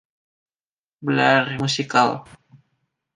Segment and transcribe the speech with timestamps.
[1.03, 2.25] Blair Musical.